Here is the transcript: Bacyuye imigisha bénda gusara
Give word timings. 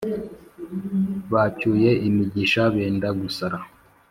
Bacyuye 1.31 1.91
imigisha 2.07 2.61
bénda 2.73 3.09
gusara 3.19 3.57